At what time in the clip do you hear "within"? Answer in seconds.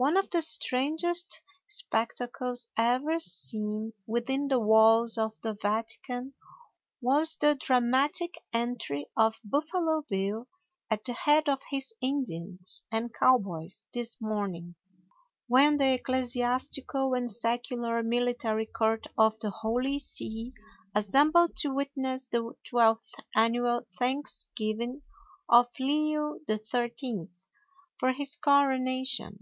4.06-4.46